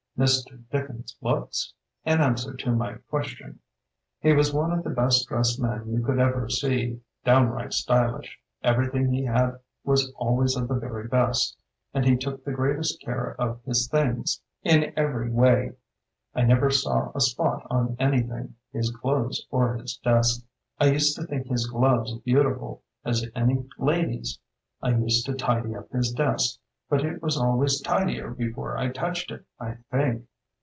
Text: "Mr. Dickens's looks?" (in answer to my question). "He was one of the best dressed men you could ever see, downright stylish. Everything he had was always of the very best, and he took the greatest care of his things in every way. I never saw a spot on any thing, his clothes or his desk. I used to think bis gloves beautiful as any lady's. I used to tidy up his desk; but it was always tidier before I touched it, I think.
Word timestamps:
"Mr. 0.17 0.61
Dickens's 0.69 1.15
looks?" 1.19 1.73
(in 2.05 2.21
answer 2.21 2.53
to 2.53 2.71
my 2.71 2.93
question). 3.09 3.57
"He 4.19 4.33
was 4.33 4.53
one 4.53 4.71
of 4.71 4.83
the 4.83 4.91
best 4.91 5.27
dressed 5.27 5.59
men 5.59 5.87
you 5.89 6.03
could 6.03 6.19
ever 6.19 6.47
see, 6.47 7.01
downright 7.25 7.73
stylish. 7.73 8.37
Everything 8.61 9.11
he 9.11 9.23
had 9.25 9.53
was 9.83 10.11
always 10.15 10.55
of 10.55 10.67
the 10.67 10.75
very 10.75 11.07
best, 11.07 11.57
and 11.91 12.05
he 12.05 12.15
took 12.17 12.43
the 12.43 12.51
greatest 12.51 13.01
care 13.01 13.31
of 13.41 13.63
his 13.63 13.87
things 13.87 14.39
in 14.61 14.93
every 14.95 15.31
way. 15.31 15.71
I 16.35 16.43
never 16.43 16.69
saw 16.69 17.11
a 17.15 17.19
spot 17.21 17.65
on 17.71 17.95
any 17.97 18.21
thing, 18.21 18.53
his 18.71 18.91
clothes 18.91 19.47
or 19.49 19.75
his 19.77 19.97
desk. 20.03 20.45
I 20.79 20.91
used 20.91 21.15
to 21.15 21.23
think 21.25 21.49
bis 21.49 21.65
gloves 21.65 22.13
beautiful 22.19 22.83
as 23.03 23.25
any 23.33 23.65
lady's. 23.79 24.37
I 24.83 24.89
used 24.89 25.25
to 25.25 25.33
tidy 25.33 25.75
up 25.75 25.89
his 25.91 26.11
desk; 26.11 26.59
but 26.89 27.05
it 27.05 27.21
was 27.23 27.37
always 27.37 27.79
tidier 27.79 28.31
before 28.31 28.75
I 28.75 28.89
touched 28.89 29.31
it, 29.31 29.45
I 29.57 29.77
think. 29.91 30.25